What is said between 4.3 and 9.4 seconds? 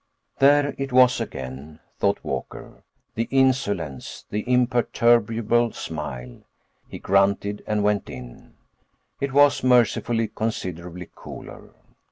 the imperturbable smile. He grunted and went in; it